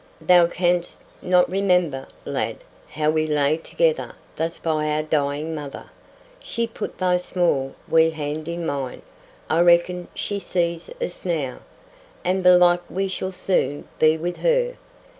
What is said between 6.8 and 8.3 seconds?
thy small, wee